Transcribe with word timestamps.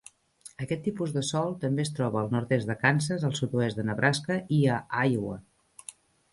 Aquest 0.65 0.79
tipus 0.87 1.13
de 1.17 1.21
sol 1.27 1.53
també 1.65 1.85
es 1.89 1.93
troba 1.99 2.19
al 2.23 2.33
nord-est 2.37 2.71
de 2.71 2.77
Kansas, 2.87 3.27
al 3.31 3.37
sud-oest 3.43 3.81
de 3.83 3.87
Nebraska 3.93 4.41
i 4.61 4.63
a 4.81 4.85
Iowa. 5.15 5.41